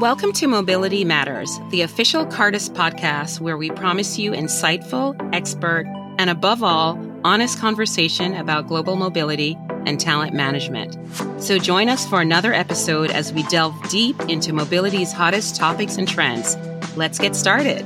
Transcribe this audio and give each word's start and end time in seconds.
Welcome 0.00 0.32
to 0.34 0.46
Mobility 0.46 1.04
Matters, 1.04 1.58
the 1.70 1.82
official 1.82 2.24
Cartus 2.24 2.68
podcast 2.68 3.40
where 3.40 3.56
we 3.56 3.68
promise 3.70 4.16
you 4.16 4.30
insightful, 4.30 5.16
expert, 5.34 5.86
and 6.20 6.30
above 6.30 6.62
all, 6.62 6.96
honest 7.24 7.58
conversation 7.58 8.32
about 8.36 8.68
global 8.68 8.94
mobility 8.94 9.58
and 9.86 9.98
talent 9.98 10.34
management. 10.34 10.96
So 11.42 11.58
join 11.58 11.88
us 11.88 12.06
for 12.06 12.20
another 12.20 12.54
episode 12.54 13.10
as 13.10 13.32
we 13.32 13.42
delve 13.48 13.74
deep 13.88 14.14
into 14.28 14.52
mobility's 14.52 15.10
hottest 15.10 15.56
topics 15.56 15.96
and 15.96 16.06
trends. 16.06 16.56
Let's 16.96 17.18
get 17.18 17.34
started. 17.34 17.84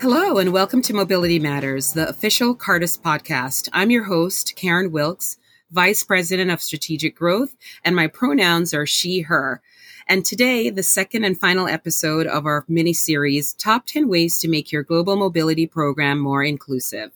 Hello, 0.00 0.38
and 0.38 0.54
welcome 0.54 0.80
to 0.80 0.94
Mobility 0.94 1.38
Matters, 1.38 1.92
the 1.92 2.08
official 2.08 2.54
Cartus 2.54 2.96
podcast. 2.96 3.68
I'm 3.74 3.90
your 3.90 4.04
host, 4.04 4.56
Karen 4.56 4.90
Wilks, 4.90 5.36
Vice 5.70 6.02
President 6.02 6.50
of 6.50 6.60
Strategic 6.60 7.16
Growth, 7.16 7.56
and 7.84 7.94
my 7.94 8.06
pronouns 8.06 8.74
are 8.74 8.86
she, 8.86 9.20
her. 9.22 9.62
And 10.08 10.24
today, 10.24 10.70
the 10.70 10.82
second 10.82 11.24
and 11.24 11.38
final 11.38 11.68
episode 11.68 12.26
of 12.26 12.44
our 12.44 12.64
mini 12.66 12.92
series, 12.92 13.52
Top 13.52 13.86
10 13.86 14.08
Ways 14.08 14.38
to 14.38 14.48
Make 14.48 14.72
Your 14.72 14.82
Global 14.82 15.16
Mobility 15.16 15.66
Program 15.68 16.18
More 16.18 16.42
Inclusive. 16.42 17.12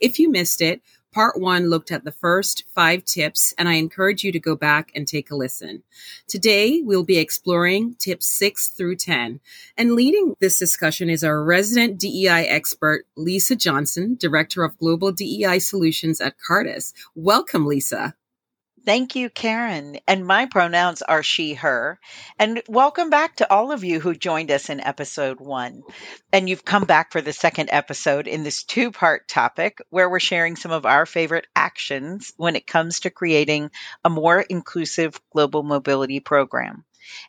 If 0.00 0.18
you 0.18 0.30
missed 0.30 0.62
it, 0.62 0.80
Part 1.12 1.40
one 1.40 1.70
looked 1.70 1.90
at 1.90 2.04
the 2.04 2.12
first 2.12 2.64
five 2.74 3.02
tips, 3.04 3.54
and 3.56 3.66
I 3.66 3.74
encourage 3.74 4.24
you 4.24 4.30
to 4.32 4.38
go 4.38 4.54
back 4.54 4.92
and 4.94 5.08
take 5.08 5.30
a 5.30 5.36
listen. 5.36 5.82
Today, 6.26 6.82
we'll 6.82 7.02
be 7.02 7.16
exploring 7.16 7.94
tips 7.98 8.26
six 8.26 8.68
through 8.68 8.96
10. 8.96 9.40
And 9.76 9.94
leading 9.94 10.34
this 10.38 10.58
discussion 10.58 11.08
is 11.08 11.24
our 11.24 11.42
resident 11.42 11.98
DEI 11.98 12.46
expert, 12.46 13.06
Lisa 13.16 13.56
Johnson, 13.56 14.16
Director 14.20 14.64
of 14.64 14.76
Global 14.76 15.10
DEI 15.10 15.58
Solutions 15.60 16.20
at 16.20 16.36
Cartus. 16.38 16.92
Welcome, 17.14 17.64
Lisa. 17.64 18.14
Thank 18.88 19.16
you, 19.16 19.28
Karen. 19.28 19.98
And 20.08 20.26
my 20.26 20.46
pronouns 20.46 21.02
are 21.02 21.22
she, 21.22 21.52
her. 21.52 22.00
And 22.38 22.62
welcome 22.68 23.10
back 23.10 23.36
to 23.36 23.52
all 23.52 23.70
of 23.70 23.84
you 23.84 24.00
who 24.00 24.14
joined 24.14 24.50
us 24.50 24.70
in 24.70 24.80
episode 24.80 25.40
one. 25.40 25.82
And 26.32 26.48
you've 26.48 26.64
come 26.64 26.84
back 26.84 27.12
for 27.12 27.20
the 27.20 27.34
second 27.34 27.68
episode 27.70 28.26
in 28.26 28.44
this 28.44 28.64
two 28.64 28.90
part 28.90 29.28
topic 29.28 29.82
where 29.90 30.08
we're 30.08 30.20
sharing 30.20 30.56
some 30.56 30.72
of 30.72 30.86
our 30.86 31.04
favorite 31.04 31.46
actions 31.54 32.32
when 32.38 32.56
it 32.56 32.66
comes 32.66 33.00
to 33.00 33.10
creating 33.10 33.70
a 34.04 34.08
more 34.10 34.40
inclusive 34.40 35.20
global 35.32 35.62
mobility 35.62 36.20
program. 36.20 36.84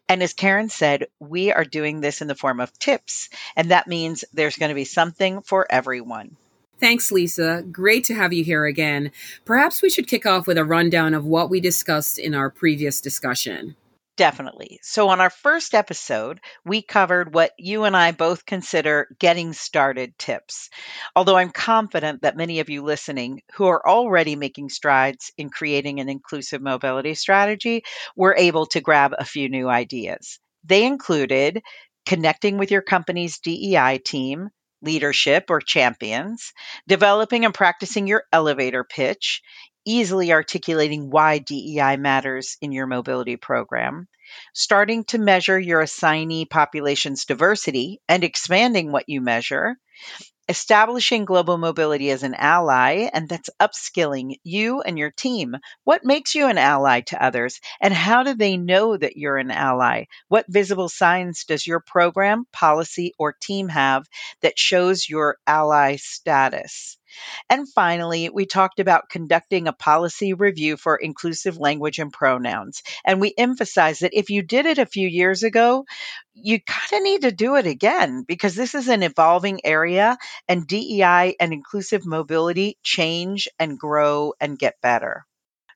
And 0.08 0.24
as 0.24 0.34
Karen 0.34 0.70
said, 0.70 1.08
we 1.20 1.52
are 1.52 1.66
doing 1.66 2.00
this 2.00 2.22
in 2.22 2.28
the 2.30 2.36
form 2.36 2.62
of 2.62 2.72
tips. 2.80 3.30
And 3.58 3.72
that 3.72 3.86
means 3.86 4.24
there's 4.32 4.58
going 4.58 4.70
to 4.70 4.76
be 4.76 4.86
something 4.86 5.42
for 5.42 5.68
everyone. 5.70 6.38
Thanks, 6.80 7.12
Lisa. 7.12 7.64
Great 7.72 8.06
to 8.06 8.16
have 8.16 8.32
you 8.32 8.44
here 8.44 8.66
again. 8.66 9.12
Perhaps 9.44 9.82
we 9.82 9.90
should 9.90 10.08
kick 10.08 10.26
off 10.26 10.48
with 10.48 10.58
a 10.58 10.64
rundown 10.64 11.14
of 11.14 11.26
what 11.26 11.50
we 11.50 11.60
discussed 11.60 12.18
in 12.18 12.34
our 12.34 12.50
previous 12.50 13.02
discussion. 13.02 13.76
Definitely. 14.16 14.80
So, 14.82 15.08
on 15.08 15.22
our 15.22 15.30
first 15.30 15.74
episode, 15.74 16.42
we 16.66 16.82
covered 16.82 17.34
what 17.34 17.54
you 17.58 17.86
and 17.86 17.96
I 17.96 18.12
both 18.12 18.46
consider 18.46 19.08
getting 19.18 19.54
started 19.54 20.18
tips. 20.18 20.70
Although 21.16 21.38
I'm 21.38 21.52
confident 21.52 22.24
that 22.24 22.36
many 22.36 22.60
of 22.60 22.70
you 22.70 22.84
listening 22.84 23.42
who 23.54 23.68
are 23.68 23.88
already 23.88 24.36
making 24.36 24.70
strides 24.70 25.32
in 25.38 25.50
creating 25.50 26.02
an 26.02 26.10
inclusive 26.10 26.62
mobility 26.62 27.14
strategy 27.14 27.84
were 28.18 28.36
able 28.36 28.66
to 28.68 28.82
grab 28.82 29.14
a 29.18 29.24
few 29.24 29.48
new 29.48 29.70
ideas. 29.70 30.40
They 30.66 30.86
included 30.86 31.62
connecting 32.06 32.58
with 32.58 32.72
your 32.72 32.82
company's 32.82 33.40
DEI 33.40 34.02
team, 34.04 34.50
leadership 34.82 35.46
or 35.50 35.60
champions, 35.60 36.54
developing 36.88 37.46
and 37.46 37.54
practicing 37.54 38.08
your 38.08 38.24
elevator 38.32 38.84
pitch, 38.84 39.42
easily 39.86 40.32
articulating 40.32 41.10
why 41.10 41.40
DEI 41.40 41.98
matters 41.98 42.58
in 42.62 42.72
your 42.72 42.88
mobility 42.88 43.38
program, 43.38 44.08
starting 44.54 45.04
to 45.06 45.18
measure 45.18 45.60
your 45.60 45.82
assignee 45.82 46.46
population's 46.46 47.26
diversity 47.26 48.02
and 48.08 48.24
expanding 48.24 48.92
what 48.92 49.08
you 49.08 49.22
measure, 49.22 49.76
establishing 50.50 51.24
global 51.24 51.58
mobility 51.58 52.12
as 52.12 52.24
an 52.24 52.34
ally, 52.36 53.10
and 53.14 53.30
that's 53.30 53.50
upskilling 53.62 54.36
you 54.44 54.82
and 54.82 55.00
your 55.00 55.12
team. 55.12 55.56
What 55.86 56.04
makes 56.04 56.36
you 56.36 56.48
an 56.48 56.58
ally 56.58 57.02
to 57.08 57.24
others, 57.24 57.62
and 57.80 57.94
how 57.94 58.24
do 58.24 58.34
they 58.36 58.58
know 58.58 58.98
that 58.98 59.16
you're 59.16 59.38
an 59.38 59.52
ally? 59.52 60.08
What 60.28 60.48
visible 60.50 60.90
signs 60.90 61.46
does 61.46 61.66
your 61.66 61.80
program, 61.80 62.48
policy, 62.52 63.14
or 63.18 63.32
team 63.32 63.70
have 63.70 64.06
that 64.42 64.60
shows 64.60 65.10
your 65.10 65.38
ally 65.48 65.96
status? 65.96 66.99
And 67.50 67.68
finally, 67.68 68.30
we 68.30 68.46
talked 68.46 68.80
about 68.80 69.10
conducting 69.10 69.68
a 69.68 69.74
policy 69.74 70.34
review 70.34 70.78
for 70.78 70.96
inclusive 70.96 71.58
language 71.58 72.00
and 72.00 72.12
pronouns. 72.12 72.84
And 73.06 73.20
we 73.20 73.34
emphasized 73.38 74.02
that 74.02 74.18
if 74.18 74.30
you 74.30 74.42
did 74.42 74.66
it 74.66 74.78
a 74.78 74.86
few 74.86 75.08
years 75.08 75.44
ago, 75.44 75.86
you 76.34 76.60
kind 76.60 76.94
of 76.94 77.04
need 77.04 77.22
to 77.22 77.32
do 77.32 77.56
it 77.56 77.66
again 77.66 78.24
because 78.28 78.56
this 78.56 78.76
is 78.76 78.88
an 78.88 79.04
evolving 79.04 79.62
area 79.66 80.18
and 80.48 80.68
DEI 80.68 81.36
and 81.40 81.54
inclusive 81.54 82.06
mobility 82.06 82.78
change 82.84 83.48
and 83.60 83.78
grow 83.78 84.34
and 84.40 84.58
get 84.58 84.82
better. 84.82 85.26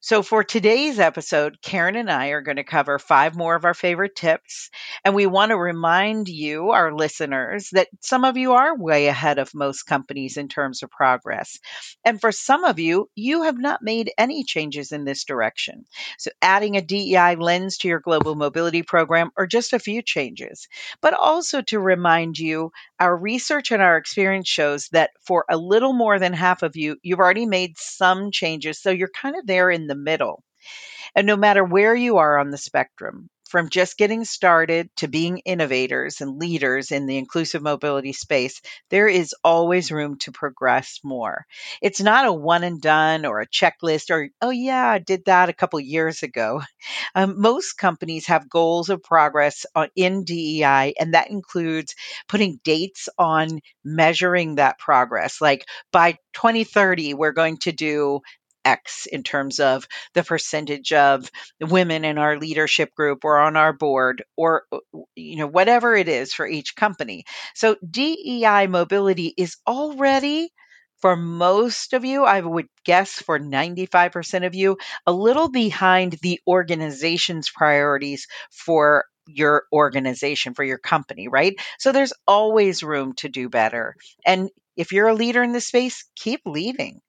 So, 0.05 0.21
for 0.21 0.43
today's 0.43 0.99
episode, 0.99 1.59
Karen 1.61 1.95
and 1.95 2.11
I 2.11 2.27
are 2.27 2.41
going 2.41 2.57
to 2.57 2.63
cover 2.65 2.99
five 2.99 3.37
more 3.37 3.55
of 3.55 3.63
our 3.63 3.73
favorite 3.73 4.15
tips. 4.17 4.69
And 5.05 5.15
we 5.15 5.25
want 5.27 5.51
to 5.51 5.57
remind 5.57 6.27
you, 6.27 6.71
our 6.71 6.93
listeners, 6.93 7.69
that 7.71 7.87
some 8.01 8.25
of 8.25 8.35
you 8.35 8.51
are 8.51 8.77
way 8.77 9.07
ahead 9.07 9.39
of 9.39 9.55
most 9.55 9.83
companies 9.83 10.35
in 10.35 10.49
terms 10.49 10.83
of 10.83 10.91
progress. 10.91 11.57
And 12.03 12.19
for 12.19 12.33
some 12.33 12.65
of 12.65 12.79
you, 12.79 13.09
you 13.15 13.43
have 13.43 13.57
not 13.57 13.81
made 13.81 14.11
any 14.17 14.43
changes 14.43 14.91
in 14.91 15.05
this 15.05 15.23
direction. 15.23 15.85
So, 16.19 16.31
adding 16.41 16.75
a 16.75 16.81
DEI 16.81 17.35
lens 17.35 17.77
to 17.77 17.87
your 17.87 18.01
global 18.01 18.35
mobility 18.35 18.83
program 18.83 19.31
or 19.37 19.47
just 19.47 19.71
a 19.71 19.79
few 19.79 20.01
changes. 20.01 20.67
But 21.01 21.13
also 21.13 21.61
to 21.61 21.79
remind 21.79 22.37
you, 22.37 22.73
our 23.03 23.15
research 23.17 23.71
and 23.71 23.81
our 23.81 23.97
experience 23.97 24.49
shows 24.49 24.87
that 24.93 25.11
for 25.27 25.45
a 25.49 25.57
little 25.57 25.93
more 25.93 26.19
than 26.19 26.33
half 26.33 26.63
of 26.63 26.75
you, 26.77 26.97
you've 27.03 27.19
already 27.19 27.45
made 27.45 27.77
some 27.77 28.31
changes. 28.31 28.81
So, 28.81 28.91
you're 28.91 29.09
kind 29.21 29.35
of 29.37 29.45
there 29.47 29.69
in 29.69 29.87
the 29.87 29.95
middle. 29.95 30.43
And 31.15 31.27
no 31.27 31.37
matter 31.37 31.63
where 31.63 31.95
you 31.95 32.17
are 32.17 32.39
on 32.39 32.51
the 32.51 32.57
spectrum, 32.57 33.29
from 33.53 33.69
just 33.69 33.99
getting 33.99 34.25
started 34.25 34.89
to 34.95 35.07
being 35.07 35.37
innovators 35.45 36.21
and 36.21 36.39
leaders 36.39 36.91
in 36.91 37.05
the 37.05 37.19
inclusive 37.19 37.61
mobility 37.61 38.11
space, 38.11 38.59
there 38.89 39.07
is 39.07 39.35
always 39.43 39.91
room 39.91 40.17
to 40.17 40.31
progress 40.31 40.99
more. 41.03 41.45
It's 41.79 42.01
not 42.01 42.25
a 42.25 42.33
one 42.33 42.63
and 42.63 42.81
done 42.81 43.27
or 43.27 43.41
a 43.41 43.47
checklist 43.47 44.09
or, 44.09 44.29
oh, 44.41 44.49
yeah, 44.49 44.89
I 44.89 44.97
did 44.97 45.25
that 45.25 45.49
a 45.49 45.53
couple 45.53 45.79
years 45.79 46.23
ago. 46.23 46.63
Um, 47.13 47.39
most 47.39 47.73
companies 47.73 48.25
have 48.25 48.49
goals 48.49 48.89
of 48.89 49.03
progress 49.03 49.67
in 49.95 50.23
DEI, 50.23 50.95
and 50.99 51.13
that 51.13 51.29
includes 51.29 51.93
putting 52.27 52.59
dates 52.63 53.07
on 53.19 53.59
measuring 53.83 54.55
that 54.55 54.79
progress. 54.79 55.39
Like 55.39 55.65
by 55.91 56.13
2030, 56.33 57.13
we're 57.13 57.33
going 57.33 57.57
to 57.57 57.71
do 57.71 58.21
X 58.65 59.05
in 59.05 59.23
terms 59.23 59.59
of 59.59 59.87
the 60.13 60.23
percentage 60.23 60.93
of 60.93 61.29
women 61.61 62.05
in 62.05 62.17
our 62.17 62.37
leadership 62.37 62.93
group 62.95 63.25
or 63.25 63.39
on 63.39 63.57
our 63.57 63.73
board 63.73 64.23
or 64.37 64.63
uh, 64.71 64.79
you 65.15 65.37
know 65.37 65.47
whatever 65.47 65.95
it 65.95 66.07
is 66.07 66.33
for 66.33 66.47
each 66.47 66.75
company. 66.75 67.25
So 67.55 67.75
DEI 67.89 68.67
mobility 68.67 69.33
is 69.37 69.57
already 69.67 70.49
for 71.03 71.17
most 71.17 71.91
of 71.91 72.05
you, 72.05 72.23
I 72.23 72.39
would 72.39 72.67
guess 72.85 73.11
for 73.11 73.37
95% 73.37 74.45
of 74.45 74.55
you, 74.55 74.77
a 75.05 75.11
little 75.11 75.49
behind 75.49 76.13
the 76.21 76.39
organization's 76.47 77.49
priorities 77.49 78.27
for 78.49 79.03
your 79.27 79.63
organization, 79.73 80.53
for 80.53 80.63
your 80.63 80.77
company, 80.77 81.27
right? 81.27 81.55
So 81.77 81.91
there's 81.91 82.13
always 82.25 82.83
room 82.83 83.13
to 83.17 83.27
do 83.27 83.49
better. 83.49 83.95
And 84.25 84.49
if 84.75 84.91
you're 84.91 85.07
a 85.09 85.13
leader 85.15 85.43
in 85.43 85.51
this 85.51 85.67
space, 85.67 86.05
keep 86.15 86.41
leading. 86.45 87.01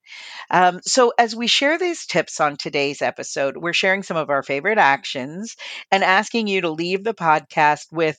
Um, 0.50 0.80
so, 0.84 1.12
as 1.18 1.36
we 1.36 1.46
share 1.48 1.78
these 1.78 2.06
tips 2.06 2.40
on 2.40 2.56
today's 2.56 3.02
episode, 3.02 3.56
we're 3.56 3.72
sharing 3.74 4.02
some 4.02 4.16
of 4.18 4.30
our 4.30 4.42
favorite 4.42 4.78
actions 4.78 5.56
and 5.90 6.04
asking 6.04 6.48
you 6.48 6.62
to 6.62 6.70
leave 6.70 7.04
the 7.04 7.14
podcast 7.14 7.86
with 7.92 8.18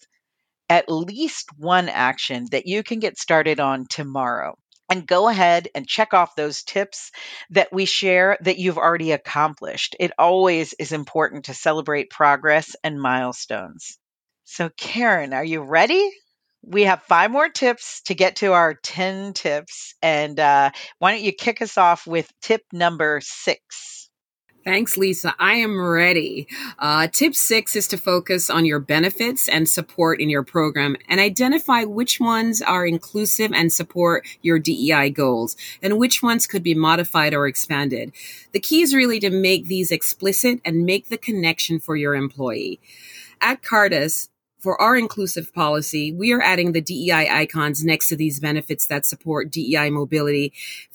at 0.70 0.90
least 0.90 1.50
one 1.58 1.90
action 1.90 2.46
that 2.52 2.66
you 2.68 2.84
can 2.84 3.00
get 3.00 3.18
started 3.18 3.60
on 3.60 3.86
tomorrow. 3.90 4.56
And 4.90 5.08
go 5.08 5.28
ahead 5.28 5.68
and 5.74 5.88
check 5.88 6.14
off 6.14 6.36
those 6.36 6.62
tips 6.62 7.12
that 7.50 7.74
we 7.74 7.86
share 7.86 8.38
that 8.42 8.60
you've 8.60 8.78
already 8.78 9.12
accomplished. 9.14 9.96
It 10.00 10.12
always 10.20 10.74
is 10.78 10.92
important 10.92 11.46
to 11.46 11.56
celebrate 11.56 12.12
progress 12.12 12.76
and 12.84 13.02
milestones. 13.02 13.98
So, 14.44 14.70
Karen, 14.78 15.34
are 15.34 15.44
you 15.44 15.62
ready? 15.62 16.12
We 16.68 16.84
have 16.84 17.04
five 17.04 17.32
more 17.32 17.50
tips 17.50 18.02
to 18.04 18.16
get 18.16 18.38
to 18.38 18.54
our 18.54 18.74
10 18.74 19.34
tips. 19.34 19.94
And 20.02 20.40
uh, 20.40 20.72
why 21.00 21.12
don't 21.12 21.24
you 21.24 21.32
kick 21.32 21.62
us 21.62 21.78
off 21.78 22.08
with 22.08 22.32
tip 22.42 22.62
number 22.74 23.20
six? 23.22 23.96
Thanks, 24.66 24.98
Lisa. 24.98 25.36
I 25.38 25.58
am 25.58 25.80
ready. 25.80 26.48
Uh, 26.80 27.08
tip 27.08 27.36
six 27.36 27.76
is 27.76 27.88
to 27.90 27.98
focus 27.98 28.50
on 28.50 28.66
your 28.66 28.80
benefits 28.80 29.48
and 29.48 29.70
support 29.70 30.20
in 30.20 30.28
your 30.28 30.42
program 30.42 30.98
and 31.08 31.20
identify 31.20 31.84
which 31.84 32.20
ones 32.20 32.64
are 32.64 32.84
inclusive 32.84 33.52
and 33.54 33.72
support 33.72 34.26
your 34.42 34.58
DEI 34.58 35.12
goals 35.12 35.56
and 35.84 36.00
which 36.00 36.24
ones 36.24 36.48
could 36.48 36.64
be 36.64 36.74
modified 36.74 37.36
or 37.36 37.46
expanded. 37.46 38.12
The 38.54 38.60
key 38.60 38.82
is 38.82 38.96
really 38.96 39.20
to 39.20 39.30
make 39.30 39.68
these 39.68 39.92
explicit 39.92 40.62
and 40.66 40.84
make 40.84 41.10
the 41.10 41.18
connection 41.20 41.80
for 41.80 41.96
your 41.96 42.16
employee. 42.16 42.80
At 43.42 43.62
Cartus, 43.62 44.30
for 44.66 44.82
our 44.82 44.98
inclusive 44.98 45.54
policy, 45.54 46.12
we 46.12 46.34
are 46.34 46.42
adding 46.42 46.72
the 46.72 46.82
DEI 46.82 47.30
icons 47.30 47.84
next 47.84 48.08
to 48.08 48.16
these 48.16 48.40
benefits 48.40 48.88
that 48.88 49.06
support 49.06 49.52
DEI 49.52 49.92
mobility, 49.92 50.54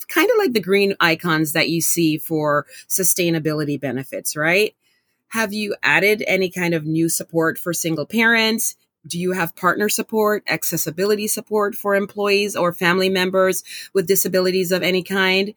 kind 0.09 0.29
of 0.29 0.39
like 0.39 0.55
the 0.55 0.61
green 0.61 0.97
icons 0.99 1.53
that 1.53 1.69
you 1.69 1.81
see 1.81 2.19
for 2.19 2.67
sustainability 2.89 3.81
benefits, 3.81 4.35
right? 4.35 4.75
Have 5.29 5.53
you 5.53 5.77
added 5.85 6.25
any 6.27 6.51
kind 6.51 6.75
of 6.75 6.85
new 6.85 7.09
support 7.09 7.59
for 7.59 7.73
single 7.73 8.07
parents? 8.07 8.75
Do 9.07 9.21
you 9.21 9.35
have 9.35 9.55
partner 9.55 9.89
support, 9.89 10.43
accessibility 10.49 11.29
support 11.29 11.77
for 11.77 11.95
employees 11.95 12.57
or 12.57 12.73
family 12.73 13.09
members 13.09 13.63
with 13.95 14.09
disabilities 14.09 14.73
of 14.73 14.83
any 14.83 15.05
kind? 15.05 15.55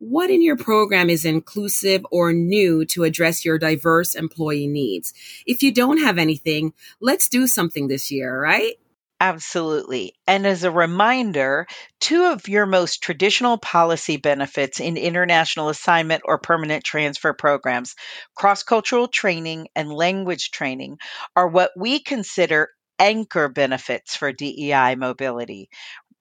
What 0.00 0.30
in 0.30 0.42
your 0.42 0.56
program 0.56 1.10
is 1.10 1.24
inclusive 1.24 2.06
or 2.12 2.32
new 2.32 2.84
to 2.86 3.02
address 3.02 3.44
your 3.44 3.58
diverse 3.58 4.14
employee 4.14 4.68
needs? 4.68 5.12
If 5.44 5.62
you 5.62 5.72
don't 5.72 5.98
have 5.98 6.18
anything, 6.18 6.72
let's 7.00 7.28
do 7.28 7.48
something 7.48 7.88
this 7.88 8.12
year, 8.12 8.40
right? 8.40 8.76
Absolutely. 9.20 10.14
And 10.28 10.46
as 10.46 10.62
a 10.62 10.70
reminder, 10.70 11.66
two 11.98 12.26
of 12.26 12.46
your 12.46 12.66
most 12.66 13.02
traditional 13.02 13.58
policy 13.58 14.16
benefits 14.16 14.78
in 14.78 14.96
international 14.96 15.68
assignment 15.68 16.22
or 16.24 16.38
permanent 16.38 16.84
transfer 16.84 17.32
programs, 17.32 17.96
cross 18.36 18.62
cultural 18.62 19.08
training 19.08 19.66
and 19.74 19.92
language 19.92 20.52
training, 20.52 20.98
are 21.34 21.48
what 21.48 21.72
we 21.76 21.98
consider 21.98 22.68
anchor 23.00 23.48
benefits 23.48 24.14
for 24.14 24.32
DEI 24.32 24.94
mobility 24.94 25.68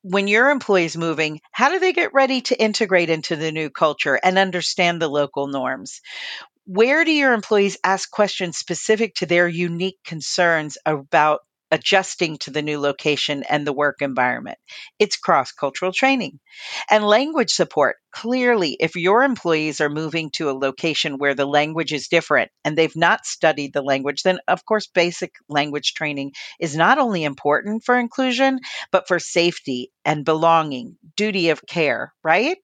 when 0.09 0.27
your 0.27 0.50
employees 0.50 0.95
moving, 0.95 1.42
how 1.51 1.69
do 1.69 1.80
they 1.80 1.94
get 1.94 2.13
ready 2.13 2.42
to 2.42 2.62
integrate 2.62 3.09
into 3.09 3.36
the 3.36 3.51
new 3.51 3.69
culture 3.69 4.19
and 4.24 4.38
understand 4.38 5.01
the 5.01 5.09
local 5.09 5.48
norms? 5.48 6.01
Where 6.65 7.04
do 7.04 7.12
your 7.12 7.33
employees 7.33 7.77
ask 7.83 8.09
questions 8.09 8.57
specific 8.57 9.15
to 9.15 9.25
their 9.25 9.48
unique 9.48 9.98
concerns 10.06 10.77
about 10.86 11.42
adjusting 11.71 12.37
to 12.37 12.51
the 12.51 12.61
new 12.61 12.79
location 12.79 13.43
and 13.43 13.65
the 13.65 13.73
work 13.73 14.01
environment. 14.01 14.57
It's 14.99 15.17
cross 15.17 15.51
cultural 15.51 15.91
training 15.91 16.39
and 16.89 17.03
language 17.03 17.51
support. 17.51 17.97
Clearly, 18.11 18.75
if 18.79 18.95
your 18.95 19.23
employees 19.23 19.79
are 19.81 19.89
moving 19.89 20.31
to 20.31 20.49
a 20.49 20.57
location 20.57 21.17
where 21.17 21.35
the 21.35 21.45
language 21.45 21.93
is 21.93 22.07
different 22.07 22.49
and 22.63 22.77
they've 22.77 22.95
not 22.95 23.25
studied 23.25 23.73
the 23.73 23.81
language, 23.81 24.23
then 24.23 24.39
of 24.47 24.65
course, 24.65 24.87
basic 24.87 25.33
language 25.49 25.93
training 25.93 26.31
is 26.59 26.75
not 26.75 26.97
only 26.97 27.23
important 27.23 27.83
for 27.83 27.97
inclusion, 27.97 28.59
but 28.91 29.07
for 29.07 29.19
safety 29.19 29.91
and 30.03 30.25
belonging, 30.25 30.97
duty 31.15 31.49
of 31.49 31.61
care, 31.67 32.13
right? 32.23 32.57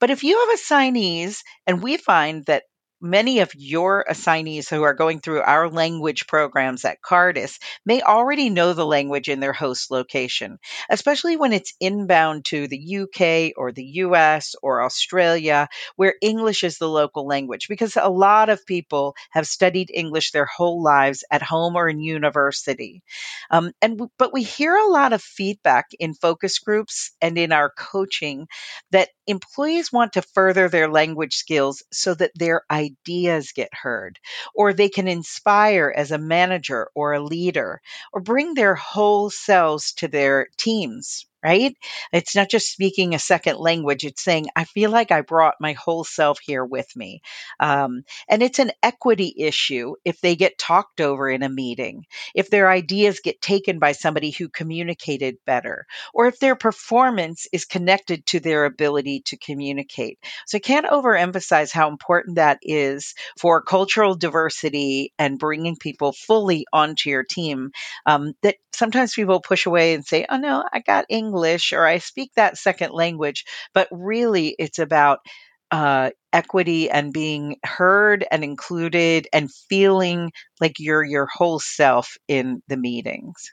But 0.00 0.10
if 0.10 0.24
you 0.24 0.38
have 0.38 0.58
assignees, 0.58 1.42
and 1.66 1.82
we 1.82 1.96
find 1.96 2.44
that 2.46 2.64
many 3.06 3.40
of 3.40 3.54
your 3.54 4.04
assignees 4.08 4.68
who 4.68 4.82
are 4.82 4.94
going 4.94 5.20
through 5.20 5.40
our 5.40 5.68
language 5.70 6.26
programs 6.26 6.84
at 6.84 7.00
Cartus 7.00 7.58
may 7.84 8.02
already 8.02 8.50
know 8.50 8.72
the 8.72 8.86
language 8.86 9.28
in 9.28 9.40
their 9.40 9.52
host 9.52 9.90
location, 9.90 10.58
especially 10.90 11.36
when 11.36 11.52
it's 11.52 11.74
inbound 11.80 12.44
to 12.46 12.68
the 12.68 12.98
UK 12.98 13.52
or 13.56 13.72
the 13.72 13.84
US 14.04 14.54
or 14.62 14.82
Australia, 14.82 15.68
where 15.96 16.14
English 16.20 16.64
is 16.64 16.78
the 16.78 16.88
local 16.88 17.26
language, 17.26 17.68
because 17.68 17.96
a 17.96 18.08
lot 18.08 18.48
of 18.48 18.66
people 18.66 19.14
have 19.30 19.46
studied 19.46 19.90
English 19.92 20.32
their 20.32 20.46
whole 20.46 20.82
lives 20.82 21.24
at 21.30 21.42
home 21.42 21.76
or 21.76 21.88
in 21.88 22.00
university. 22.00 23.02
Um, 23.50 23.72
and 23.80 24.00
but 24.18 24.32
we 24.32 24.42
hear 24.42 24.74
a 24.74 24.88
lot 24.88 25.12
of 25.12 25.22
feedback 25.22 25.86
in 25.98 26.14
focus 26.14 26.58
groups 26.58 27.12
and 27.20 27.38
in 27.38 27.52
our 27.52 27.70
coaching 27.70 28.48
that 28.90 29.08
employees 29.26 29.92
want 29.92 30.14
to 30.14 30.22
further 30.22 30.68
their 30.68 30.88
language 30.90 31.34
skills 31.34 31.82
so 31.92 32.14
that 32.14 32.32
their 32.34 32.62
ideas 33.02 33.52
get 33.52 33.72
heard, 33.74 34.18
or 34.54 34.72
they 34.72 34.88
can 34.88 35.08
inspire 35.08 35.92
as 35.96 36.10
a 36.10 36.18
manager 36.18 36.88
or 36.94 37.12
a 37.14 37.22
leader, 37.22 37.80
or 38.12 38.20
bring 38.20 38.54
their 38.54 38.74
whole 38.74 39.30
selves 39.30 39.92
to 39.94 40.08
their 40.08 40.48
teams 40.56 41.26
right? 41.46 41.76
It's 42.12 42.34
not 42.34 42.50
just 42.50 42.72
speaking 42.72 43.14
a 43.14 43.20
second 43.20 43.58
language. 43.58 44.04
It's 44.04 44.24
saying, 44.24 44.46
I 44.56 44.64
feel 44.64 44.90
like 44.90 45.12
I 45.12 45.20
brought 45.20 45.54
my 45.60 45.74
whole 45.74 46.02
self 46.02 46.40
here 46.44 46.64
with 46.64 46.88
me. 46.96 47.20
Um, 47.60 48.02
and 48.28 48.42
it's 48.42 48.58
an 48.58 48.72
equity 48.82 49.32
issue 49.38 49.94
if 50.04 50.20
they 50.20 50.34
get 50.34 50.58
talked 50.58 51.00
over 51.00 51.30
in 51.30 51.44
a 51.44 51.48
meeting, 51.48 52.04
if 52.34 52.50
their 52.50 52.68
ideas 52.68 53.20
get 53.22 53.40
taken 53.40 53.78
by 53.78 53.92
somebody 53.92 54.32
who 54.32 54.48
communicated 54.48 55.36
better, 55.46 55.86
or 56.12 56.26
if 56.26 56.40
their 56.40 56.56
performance 56.56 57.46
is 57.52 57.64
connected 57.64 58.26
to 58.26 58.40
their 58.40 58.64
ability 58.64 59.22
to 59.26 59.36
communicate. 59.36 60.18
So 60.48 60.56
I 60.56 60.60
can't 60.60 60.86
overemphasize 60.86 61.70
how 61.70 61.88
important 61.88 62.36
that 62.36 62.58
is 62.62 63.14
for 63.38 63.62
cultural 63.62 64.16
diversity 64.16 65.12
and 65.16 65.38
bringing 65.38 65.76
people 65.76 66.10
fully 66.10 66.66
onto 66.72 67.08
your 67.10 67.22
team. 67.22 67.70
Um, 68.04 68.32
that 68.42 68.56
sometimes 68.72 69.14
people 69.14 69.40
push 69.40 69.66
away 69.66 69.94
and 69.94 70.04
say, 70.04 70.26
oh 70.28 70.38
no, 70.38 70.64
I 70.72 70.80
got 70.80 71.06
English 71.08 71.35
English 71.36 71.72
or 71.72 71.86
I 71.86 71.98
speak 71.98 72.32
that 72.36 72.56
second 72.58 72.92
language, 72.92 73.44
but 73.74 73.88
really 73.90 74.54
it's 74.58 74.78
about 74.78 75.18
uh, 75.70 76.10
equity 76.32 76.88
and 76.90 77.12
being 77.12 77.56
heard 77.64 78.24
and 78.30 78.44
included 78.44 79.28
and 79.32 79.52
feeling 79.68 80.32
like 80.60 80.74
you're 80.78 81.04
your 81.04 81.26
whole 81.26 81.58
self 81.58 82.16
in 82.28 82.62
the 82.68 82.76
meetings. 82.76 83.52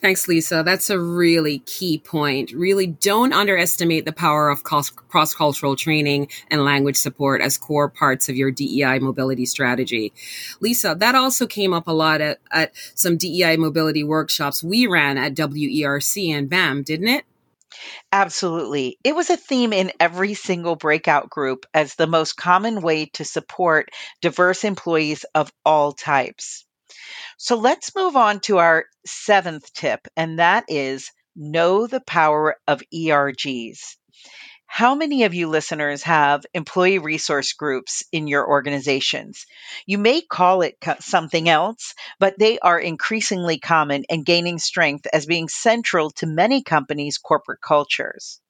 Thanks, 0.00 0.28
Lisa. 0.28 0.62
That's 0.64 0.90
a 0.90 0.98
really 0.98 1.58
key 1.60 1.98
point. 1.98 2.52
Really 2.52 2.86
don't 2.86 3.32
underestimate 3.32 4.04
the 4.04 4.12
power 4.12 4.48
of 4.48 4.62
cross 4.62 5.34
cultural 5.34 5.74
training 5.74 6.28
and 6.52 6.64
language 6.64 6.96
support 6.96 7.40
as 7.40 7.58
core 7.58 7.88
parts 7.88 8.28
of 8.28 8.36
your 8.36 8.52
DEI 8.52 9.00
mobility 9.00 9.44
strategy. 9.44 10.12
Lisa, 10.60 10.94
that 11.00 11.16
also 11.16 11.48
came 11.48 11.72
up 11.72 11.88
a 11.88 11.92
lot 11.92 12.20
at, 12.20 12.38
at 12.52 12.72
some 12.94 13.16
DEI 13.16 13.56
mobility 13.56 14.04
workshops 14.04 14.62
we 14.62 14.86
ran 14.86 15.18
at 15.18 15.34
WERC 15.34 16.30
and 16.30 16.48
BAM, 16.48 16.84
didn't 16.84 17.08
it? 17.08 17.24
Absolutely. 18.12 18.98
It 19.02 19.16
was 19.16 19.30
a 19.30 19.36
theme 19.36 19.72
in 19.72 19.90
every 19.98 20.34
single 20.34 20.76
breakout 20.76 21.28
group 21.28 21.66
as 21.74 21.96
the 21.96 22.06
most 22.06 22.36
common 22.36 22.82
way 22.82 23.06
to 23.14 23.24
support 23.24 23.90
diverse 24.20 24.62
employees 24.62 25.24
of 25.34 25.52
all 25.64 25.92
types. 25.92 26.64
So 27.36 27.56
let's 27.56 27.94
move 27.94 28.16
on 28.16 28.40
to 28.40 28.58
our 28.58 28.86
seventh 29.06 29.72
tip, 29.72 30.08
and 30.16 30.38
that 30.38 30.64
is 30.68 31.10
know 31.36 31.86
the 31.86 32.00
power 32.00 32.56
of 32.66 32.82
ERGs. 32.92 33.96
How 34.66 34.94
many 34.94 35.24
of 35.24 35.32
you 35.32 35.48
listeners 35.48 36.02
have 36.02 36.44
employee 36.52 36.98
resource 36.98 37.54
groups 37.54 38.04
in 38.12 38.26
your 38.28 38.46
organizations? 38.46 39.46
You 39.86 39.96
may 39.96 40.20
call 40.20 40.60
it 40.60 40.76
something 41.00 41.48
else, 41.48 41.94
but 42.20 42.38
they 42.38 42.58
are 42.58 42.78
increasingly 42.78 43.58
common 43.58 44.04
and 44.10 44.26
gaining 44.26 44.58
strength 44.58 45.06
as 45.10 45.24
being 45.24 45.48
central 45.48 46.10
to 46.10 46.26
many 46.26 46.62
companies' 46.62 47.16
corporate 47.16 47.62
cultures. 47.62 48.40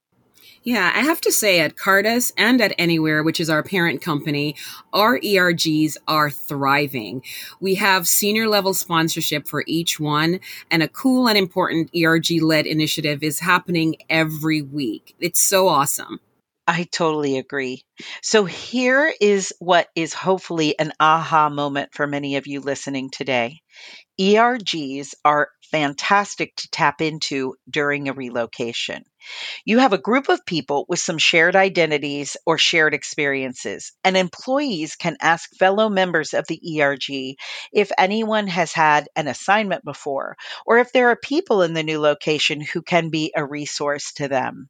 Yeah, 0.68 0.92
I 0.94 1.00
have 1.00 1.22
to 1.22 1.32
say 1.32 1.60
at 1.60 1.78
Cartus 1.78 2.30
and 2.36 2.60
at 2.60 2.74
Anywhere, 2.76 3.22
which 3.22 3.40
is 3.40 3.48
our 3.48 3.62
parent 3.62 4.02
company, 4.02 4.54
our 4.92 5.18
ERGs 5.18 5.96
are 6.06 6.28
thriving. 6.28 7.22
We 7.58 7.76
have 7.76 8.06
senior 8.06 8.46
level 8.48 8.74
sponsorship 8.74 9.48
for 9.48 9.64
each 9.66 9.98
one, 9.98 10.40
and 10.70 10.82
a 10.82 10.88
cool 10.88 11.26
and 11.26 11.38
important 11.38 11.88
ERG 11.96 12.42
led 12.42 12.66
initiative 12.66 13.22
is 13.22 13.40
happening 13.40 13.96
every 14.10 14.60
week. 14.60 15.16
It's 15.18 15.40
so 15.40 15.68
awesome. 15.68 16.20
I 16.66 16.82
totally 16.82 17.38
agree. 17.38 17.82
So, 18.20 18.44
here 18.44 19.10
is 19.22 19.54
what 19.60 19.88
is 19.96 20.12
hopefully 20.12 20.78
an 20.78 20.92
aha 21.00 21.48
moment 21.48 21.94
for 21.94 22.06
many 22.06 22.36
of 22.36 22.46
you 22.46 22.60
listening 22.60 23.08
today. 23.08 23.62
ERGs 24.20 25.14
are 25.24 25.50
fantastic 25.70 26.56
to 26.56 26.68
tap 26.70 27.00
into 27.00 27.54
during 27.70 28.08
a 28.08 28.12
relocation. 28.12 29.04
You 29.64 29.78
have 29.78 29.92
a 29.92 29.98
group 29.98 30.28
of 30.28 30.46
people 30.46 30.86
with 30.88 30.98
some 30.98 31.18
shared 31.18 31.54
identities 31.54 32.36
or 32.46 32.58
shared 32.58 32.94
experiences, 32.94 33.92
and 34.02 34.16
employees 34.16 34.96
can 34.96 35.16
ask 35.20 35.50
fellow 35.56 35.88
members 35.88 36.34
of 36.34 36.46
the 36.46 36.80
ERG 36.80 37.36
if 37.72 37.92
anyone 37.98 38.46
has 38.48 38.72
had 38.72 39.08
an 39.14 39.28
assignment 39.28 39.84
before, 39.84 40.36
or 40.66 40.78
if 40.78 40.92
there 40.92 41.10
are 41.10 41.16
people 41.16 41.62
in 41.62 41.74
the 41.74 41.82
new 41.82 42.00
location 42.00 42.60
who 42.60 42.82
can 42.82 43.10
be 43.10 43.32
a 43.36 43.44
resource 43.44 44.12
to 44.14 44.28
them. 44.28 44.68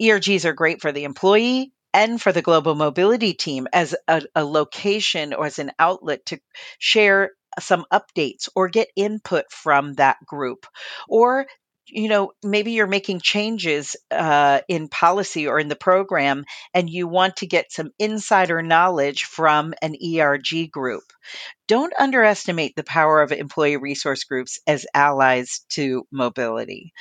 ERGs 0.00 0.44
are 0.44 0.52
great 0.52 0.80
for 0.80 0.92
the 0.92 1.04
employee 1.04 1.72
and 1.92 2.20
for 2.20 2.32
the 2.32 2.42
global 2.42 2.74
mobility 2.74 3.34
team 3.34 3.68
as 3.72 3.94
a, 4.08 4.22
a 4.34 4.44
location 4.44 5.32
or 5.32 5.46
as 5.46 5.60
an 5.60 5.70
outlet 5.78 6.26
to 6.26 6.38
share 6.78 7.30
some 7.60 7.84
updates 7.92 8.48
or 8.54 8.68
get 8.68 8.88
input 8.96 9.44
from 9.50 9.94
that 9.94 10.16
group 10.26 10.66
or 11.08 11.46
you 11.94 12.08
know, 12.08 12.32
maybe 12.42 12.72
you're 12.72 12.88
making 12.88 13.20
changes 13.20 13.94
uh, 14.10 14.60
in 14.68 14.88
policy 14.88 15.46
or 15.46 15.60
in 15.60 15.68
the 15.68 15.76
program, 15.76 16.44
and 16.74 16.90
you 16.90 17.06
want 17.06 17.36
to 17.36 17.46
get 17.46 17.70
some 17.70 17.92
insider 18.00 18.62
knowledge 18.62 19.24
from 19.24 19.74
an 19.80 19.94
ERG 20.04 20.72
group. 20.72 21.04
Don't 21.66 21.94
underestimate 21.98 22.76
the 22.76 22.84
power 22.84 23.22
of 23.22 23.32
employee 23.32 23.78
resource 23.78 24.24
groups 24.24 24.58
as 24.66 24.84
allies 24.92 25.64
to 25.70 26.06
mobility. 26.10 26.92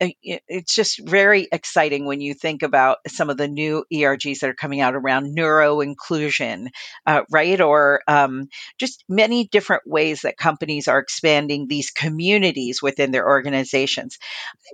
Uh, 0.00 0.08
it's 0.22 0.74
just 0.74 0.98
very 0.98 1.46
exciting 1.52 2.04
when 2.04 2.20
you 2.20 2.34
think 2.34 2.64
about 2.64 2.98
some 3.06 3.30
of 3.30 3.36
the 3.36 3.46
new 3.46 3.84
ERGs 3.92 4.40
that 4.40 4.50
are 4.50 4.54
coming 4.54 4.80
out 4.80 4.96
around 4.96 5.34
neuro 5.34 5.80
inclusion, 5.80 6.70
uh, 7.06 7.22
right? 7.30 7.60
Or 7.60 8.00
um, 8.08 8.48
just 8.76 9.04
many 9.08 9.44
different 9.44 9.84
ways 9.86 10.22
that 10.22 10.36
companies 10.36 10.88
are 10.88 10.98
expanding 10.98 11.68
these 11.68 11.90
communities 11.90 12.82
within 12.82 13.12
their 13.12 13.28
organizations. 13.28 14.18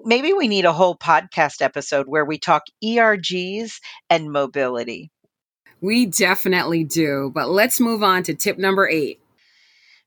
Maybe 0.04 0.32
we 0.32 0.48
need 0.48 0.64
a 0.64 0.72
whole 0.72 0.96
podcast 0.96 1.60
episode 1.60 2.06
where 2.06 2.24
we 2.24 2.38
talk 2.38 2.62
ERGs 2.82 3.80
and 4.10 4.30
mobility. 4.30 5.10
We 5.80 6.06
definitely 6.06 6.84
do. 6.84 7.30
But 7.34 7.50
let's 7.50 7.80
move 7.80 8.02
on 8.02 8.22
to 8.24 8.34
tip 8.34 8.58
number 8.58 8.88
eight. 8.88 9.20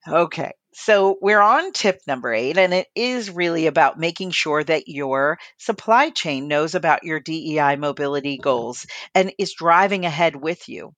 Okay. 0.08 0.54
So 0.74 1.18
we're 1.22 1.42
on 1.42 1.72
tip 1.72 2.02
number 2.08 2.32
eight, 2.32 2.58
and 2.58 2.72
it 2.72 2.88
is 2.96 3.32
really 3.32 3.66
about 3.66 4.00
making 4.00 4.30
sure 4.30 4.64
that 4.64 4.88
your 4.88 5.40
supply 5.58 6.12
chain 6.12 6.48
knows 6.48 6.76
about 6.76 7.04
your 7.04 7.20
DEI 7.20 7.78
mobility 7.78 8.38
goals 8.38 8.86
and 9.16 9.34
is 9.40 9.54
driving 9.54 10.06
ahead 10.06 10.36
with 10.36 10.70
you. 10.70 10.94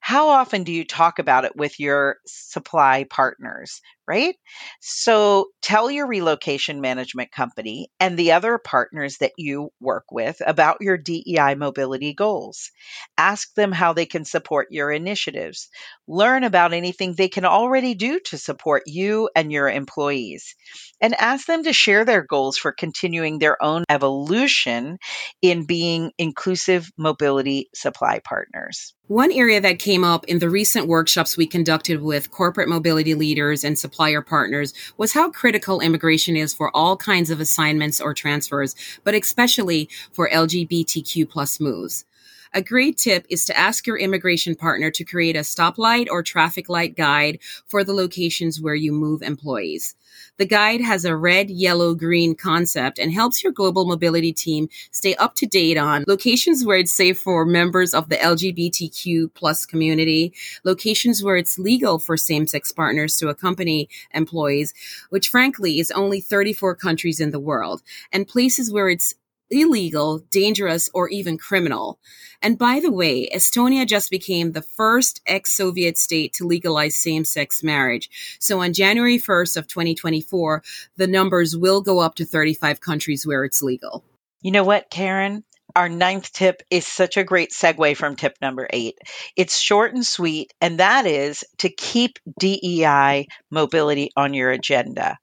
How 0.00 0.30
often 0.30 0.64
do 0.64 0.72
you 0.72 0.84
talk 0.84 1.18
about 1.20 1.44
it 1.44 1.54
with 1.54 1.78
your 1.78 2.16
supply 2.26 3.04
partners, 3.08 3.80
right? 4.10 4.34
So 4.80 5.50
tell 5.62 5.88
your 5.88 6.08
relocation 6.08 6.80
management 6.80 7.30
company 7.30 7.92
and 8.00 8.18
the 8.18 8.32
other 8.32 8.58
partners 8.58 9.18
that 9.18 9.30
you 9.38 9.70
work 9.80 10.06
with 10.10 10.42
about 10.44 10.78
your 10.80 10.96
DEI 10.96 11.54
mobility 11.54 12.12
goals. 12.12 12.72
Ask 13.16 13.54
them 13.54 13.70
how 13.70 13.92
they 13.92 14.06
can 14.06 14.24
support 14.24 14.66
your 14.72 14.90
initiatives. 14.90 15.68
Learn 16.08 16.42
about 16.42 16.72
anything 16.72 17.14
they 17.14 17.28
can 17.28 17.44
already 17.44 17.94
do 17.94 18.18
to 18.24 18.36
support 18.36 18.82
you 18.86 19.30
and 19.36 19.52
your 19.52 19.70
employees. 19.70 20.56
And 21.00 21.14
ask 21.14 21.46
them 21.46 21.62
to 21.62 21.72
share 21.72 22.04
their 22.04 22.24
goals 22.24 22.58
for 22.58 22.72
continuing 22.72 23.38
their 23.38 23.62
own 23.62 23.84
evolution 23.88 24.98
in 25.40 25.66
being 25.66 26.10
inclusive 26.18 26.90
mobility 26.98 27.70
supply 27.76 28.18
partners. 28.24 28.92
One 29.06 29.32
area 29.32 29.60
that 29.60 29.80
came 29.80 30.04
up 30.04 30.24
in 30.26 30.38
the 30.38 30.48
recent 30.48 30.86
workshops 30.86 31.36
we 31.36 31.44
conducted 31.44 32.00
with 32.00 32.30
corporate 32.30 32.68
mobility 32.68 33.14
leaders 33.14 33.64
and 33.64 33.76
partners 34.22 34.72
was 34.96 35.12
how 35.12 35.30
critical 35.30 35.80
immigration 35.80 36.36
is 36.36 36.54
for 36.54 36.74
all 36.74 36.96
kinds 36.96 37.30
of 37.30 37.40
assignments 37.40 38.00
or 38.00 38.14
transfers, 38.14 38.74
but 39.04 39.14
especially 39.14 39.88
for 40.12 40.30
LGBTQ 40.30 41.28
plus 41.28 41.60
moves. 41.60 42.04
A 42.52 42.62
great 42.62 42.98
tip 42.98 43.26
is 43.28 43.44
to 43.44 43.56
ask 43.56 43.86
your 43.86 43.96
immigration 43.96 44.56
partner 44.56 44.90
to 44.90 45.04
create 45.04 45.36
a 45.36 45.40
stoplight 45.40 46.08
or 46.10 46.20
traffic 46.22 46.68
light 46.68 46.96
guide 46.96 47.38
for 47.66 47.84
the 47.84 47.92
locations 47.92 48.60
where 48.60 48.74
you 48.74 48.90
move 48.90 49.22
employees. 49.22 49.94
The 50.36 50.46
guide 50.46 50.80
has 50.80 51.04
a 51.04 51.14
red, 51.14 51.48
yellow, 51.48 51.94
green 51.94 52.34
concept 52.34 52.98
and 52.98 53.12
helps 53.12 53.44
your 53.44 53.52
global 53.52 53.84
mobility 53.84 54.32
team 54.32 54.68
stay 54.90 55.14
up 55.14 55.36
to 55.36 55.46
date 55.46 55.76
on 55.76 56.04
locations 56.08 56.64
where 56.64 56.78
it's 56.78 56.92
safe 56.92 57.20
for 57.20 57.44
members 57.44 57.94
of 57.94 58.08
the 58.08 58.16
LGBTQ 58.16 59.32
plus 59.34 59.64
community, 59.64 60.32
locations 60.64 61.22
where 61.22 61.36
it's 61.36 61.58
legal 61.58 62.00
for 62.00 62.16
same-sex 62.16 62.72
partners 62.72 63.16
to 63.18 63.28
accompany 63.28 63.88
employees, 64.12 64.74
which 65.10 65.28
frankly 65.28 65.78
is 65.78 65.92
only 65.92 66.20
34 66.20 66.74
countries 66.74 67.20
in 67.20 67.30
the 67.30 67.38
world, 67.38 67.82
and 68.12 68.26
places 68.26 68.72
where 68.72 68.88
it's 68.88 69.14
illegal, 69.50 70.18
dangerous, 70.30 70.88
or 70.94 71.08
even 71.08 71.38
criminal. 71.38 71.98
And 72.42 72.58
by 72.58 72.80
the 72.80 72.92
way, 72.92 73.28
Estonia 73.28 73.86
just 73.86 74.10
became 74.10 74.52
the 74.52 74.62
first 74.62 75.20
ex-Soviet 75.26 75.98
state 75.98 76.32
to 76.34 76.46
legalize 76.46 76.96
same-sex 76.96 77.62
marriage. 77.62 78.38
So 78.38 78.60
on 78.60 78.72
January 78.72 79.18
1st 79.18 79.56
of 79.56 79.68
2024, 79.68 80.62
the 80.96 81.06
numbers 81.06 81.56
will 81.56 81.80
go 81.82 81.98
up 81.98 82.14
to 82.16 82.24
35 82.24 82.80
countries 82.80 83.26
where 83.26 83.44
it's 83.44 83.62
legal. 83.62 84.04
You 84.40 84.52
know 84.52 84.64
what, 84.64 84.90
Karen? 84.90 85.44
Our 85.76 85.88
ninth 85.88 86.32
tip 86.32 86.62
is 86.70 86.86
such 86.86 87.16
a 87.16 87.22
great 87.24 87.52
segue 87.52 87.96
from 87.96 88.16
tip 88.16 88.36
number 88.42 88.66
eight. 88.72 88.98
It's 89.36 89.60
short 89.60 89.94
and 89.94 90.04
sweet, 90.04 90.52
and 90.60 90.80
that 90.80 91.06
is 91.06 91.44
to 91.58 91.68
keep 91.68 92.18
DEI 92.38 93.28
mobility 93.50 94.10
on 94.16 94.34
your 94.34 94.50
agenda. 94.50 95.18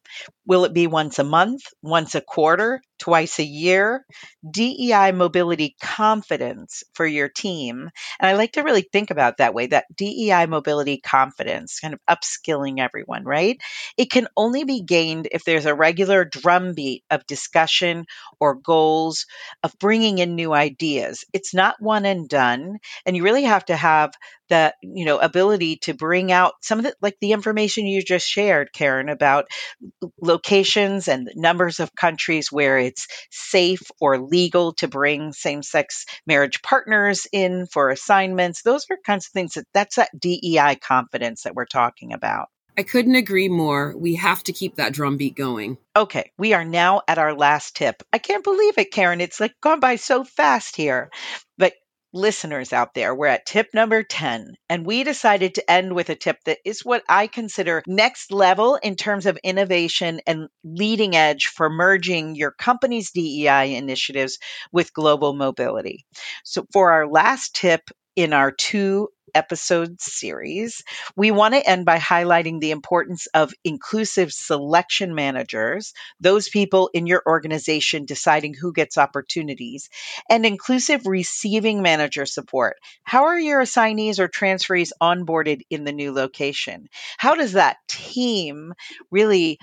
Will 0.45 0.65
it 0.65 0.73
be 0.73 0.87
once 0.87 1.19
a 1.19 1.23
month, 1.23 1.61
once 1.81 2.15
a 2.15 2.21
quarter, 2.21 2.81
twice 2.99 3.39
a 3.39 3.43
year? 3.43 4.05
DEI 4.49 5.11
mobility 5.11 5.75
confidence 5.81 6.83
for 6.93 7.05
your 7.05 7.29
team. 7.29 7.89
And 8.19 8.29
I 8.29 8.33
like 8.33 8.53
to 8.53 8.63
really 8.63 8.87
think 8.91 9.11
about 9.11 9.37
that 9.37 9.53
way 9.53 9.67
that 9.67 9.85
DEI 9.95 10.45
mobility 10.45 10.99
confidence, 10.99 11.79
kind 11.79 11.93
of 11.93 11.99
upskilling 12.09 12.79
everyone, 12.79 13.23
right? 13.23 13.57
It 13.97 14.09
can 14.09 14.27
only 14.37 14.63
be 14.63 14.81
gained 14.81 15.27
if 15.31 15.43
there's 15.43 15.65
a 15.65 15.75
regular 15.75 16.23
drumbeat 16.25 17.03
of 17.11 17.25
discussion 17.25 18.05
or 18.39 18.55
goals 18.55 19.25
of 19.63 19.77
bringing 19.79 20.19
in 20.19 20.35
new 20.35 20.53
ideas. 20.53 21.25
It's 21.33 21.53
not 21.53 21.81
one 21.81 22.05
and 22.05 22.27
done. 22.29 22.77
And 23.05 23.15
you 23.15 23.23
really 23.23 23.43
have 23.43 23.65
to 23.65 23.75
have 23.75 24.13
the 24.49 24.73
you 24.81 25.05
know 25.05 25.17
ability 25.17 25.77
to 25.77 25.93
bring 25.93 26.31
out 26.31 26.53
some 26.61 26.79
of 26.79 26.85
the 26.85 26.95
like 27.01 27.17
the 27.21 27.31
information 27.31 27.85
you 27.85 28.01
just 28.01 28.27
shared 28.27 28.71
karen 28.73 29.09
about 29.09 29.45
locations 30.21 31.07
and 31.07 31.29
numbers 31.35 31.79
of 31.79 31.95
countries 31.95 32.51
where 32.51 32.77
it's 32.77 33.07
safe 33.31 33.83
or 33.99 34.19
legal 34.19 34.73
to 34.73 34.87
bring 34.87 35.33
same-sex 35.33 36.05
marriage 36.25 36.61
partners 36.61 37.27
in 37.31 37.65
for 37.65 37.89
assignments 37.89 38.61
those 38.61 38.85
are 38.89 38.97
kinds 39.05 39.27
of 39.27 39.31
things 39.31 39.53
that 39.53 39.65
that's 39.73 39.95
that 39.95 40.09
dei 40.19 40.75
confidence 40.81 41.43
that 41.43 41.55
we're 41.55 41.65
talking 41.65 42.13
about 42.13 42.47
I 42.77 42.83
couldn't 42.83 43.15
agree 43.15 43.49
more. 43.49 43.97
We 43.97 44.15
have 44.15 44.43
to 44.43 44.53
keep 44.53 44.75
that 44.75 44.93
drumbeat 44.93 45.35
going. 45.35 45.79
Okay, 45.95 46.31
we 46.37 46.53
are 46.53 46.63
now 46.63 47.01
at 47.07 47.17
our 47.17 47.33
last 47.33 47.75
tip. 47.75 48.03
I 48.13 48.19
can't 48.19 48.43
believe 48.43 48.77
it, 48.77 48.91
Karen. 48.91 49.19
It's 49.19 49.39
like 49.39 49.55
gone 49.61 49.79
by 49.79 49.95
so 49.95 50.23
fast 50.23 50.75
here. 50.75 51.09
But 51.57 51.73
listeners 52.17 52.73
out 52.73 52.93
there, 52.93 53.15
we're 53.15 53.27
at 53.27 53.45
tip 53.45 53.73
number 53.73 54.03
10, 54.03 54.55
and 54.69 54.85
we 54.85 55.03
decided 55.03 55.55
to 55.55 55.71
end 55.71 55.93
with 55.93 56.09
a 56.09 56.15
tip 56.15 56.37
that 56.45 56.57
is 56.65 56.83
what 56.83 57.03
I 57.07 57.27
consider 57.27 57.83
next 57.87 58.31
level 58.31 58.75
in 58.75 58.95
terms 58.95 59.25
of 59.25 59.37
innovation 59.43 60.19
and 60.27 60.49
leading 60.63 61.15
edge 61.15 61.47
for 61.47 61.69
merging 61.69 62.35
your 62.35 62.51
company's 62.51 63.11
DEI 63.11 63.75
initiatives 63.75 64.39
with 64.71 64.93
global 64.93 65.33
mobility. 65.33 66.05
So, 66.43 66.65
for 66.73 66.91
our 66.91 67.07
last 67.07 67.55
tip 67.55 67.89
in 68.15 68.33
our 68.33 68.51
two 68.51 69.09
episode 69.33 69.99
series. 70.01 70.83
We 71.15 71.31
want 71.31 71.53
to 71.53 71.69
end 71.69 71.85
by 71.85 71.97
highlighting 71.97 72.59
the 72.59 72.71
importance 72.71 73.27
of 73.33 73.53
inclusive 73.63 74.31
selection 74.31 75.15
managers, 75.15 75.93
those 76.19 76.49
people 76.49 76.89
in 76.93 77.07
your 77.07 77.21
organization 77.25 78.05
deciding 78.05 78.53
who 78.53 78.73
gets 78.73 78.97
opportunities, 78.97 79.89
and 80.29 80.45
inclusive 80.45 81.05
receiving 81.05 81.81
manager 81.81 82.25
support. 82.25 82.77
How 83.03 83.25
are 83.25 83.39
your 83.39 83.61
assignees 83.61 84.19
or 84.19 84.27
transferees 84.27 84.91
onboarded 85.01 85.61
in 85.69 85.83
the 85.83 85.91
new 85.91 86.11
location? 86.11 86.87
How 87.17 87.35
does 87.35 87.53
that 87.53 87.77
team 87.87 88.73
really 89.11 89.59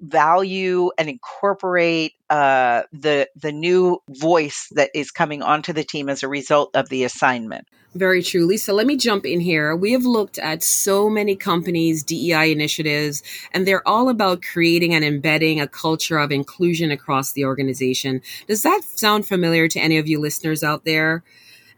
value 0.00 0.90
and 0.98 1.08
incorporate 1.08 2.12
uh, 2.30 2.82
the 2.92 3.28
the 3.36 3.52
new 3.52 4.02
voice 4.08 4.68
that 4.72 4.90
is 4.94 5.10
coming 5.10 5.42
onto 5.42 5.72
the 5.72 5.84
team 5.84 6.08
as 6.08 6.22
a 6.22 6.28
result 6.28 6.74
of 6.74 6.88
the 6.88 7.04
assignment. 7.04 7.66
Very 7.94 8.24
true. 8.24 8.44
Lisa, 8.44 8.72
let 8.72 8.86
me 8.86 8.96
jump 8.96 9.24
in 9.24 9.38
here. 9.38 9.76
We 9.76 9.92
have 9.92 10.04
looked 10.04 10.38
at 10.38 10.64
so 10.64 11.08
many 11.08 11.36
companies' 11.36 12.02
DEI 12.02 12.50
initiatives, 12.50 13.22
and 13.52 13.66
they're 13.66 13.86
all 13.86 14.08
about 14.08 14.42
creating 14.42 14.94
and 14.94 15.04
embedding 15.04 15.60
a 15.60 15.68
culture 15.68 16.18
of 16.18 16.32
inclusion 16.32 16.90
across 16.90 17.32
the 17.32 17.44
organization. 17.44 18.20
Does 18.48 18.64
that 18.64 18.82
sound 18.82 19.28
familiar 19.28 19.68
to 19.68 19.78
any 19.78 19.98
of 19.98 20.08
you 20.08 20.18
listeners 20.18 20.64
out 20.64 20.84
there? 20.84 21.22